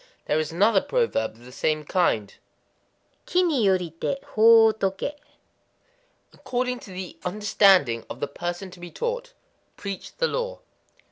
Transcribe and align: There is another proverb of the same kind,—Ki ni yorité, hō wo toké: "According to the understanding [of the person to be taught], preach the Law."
There 0.25 0.39
is 0.39 0.51
another 0.51 0.81
proverb 0.81 1.35
of 1.35 1.45
the 1.45 1.51
same 1.51 1.85
kind,—Ki 1.85 3.43
ni 3.43 3.63
yorité, 3.67 4.19
hō 4.19 4.35
wo 4.65 4.71
toké: 4.73 5.13
"According 6.33 6.79
to 6.79 6.89
the 6.91 7.19
understanding 7.23 8.03
[of 8.09 8.19
the 8.19 8.27
person 8.27 8.71
to 8.71 8.79
be 8.79 8.89
taught], 8.89 9.33
preach 9.77 10.15
the 10.17 10.27
Law." 10.27 10.61